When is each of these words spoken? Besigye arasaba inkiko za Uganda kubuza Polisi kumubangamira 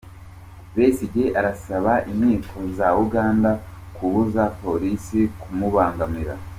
Besigye 0.75 1.25
arasaba 1.39 1.91
inkiko 2.11 2.57
za 2.77 2.87
Uganda 3.03 3.49
kubuza 3.95 4.41
Polisi 4.61 5.19
kumubangamira 5.41 6.33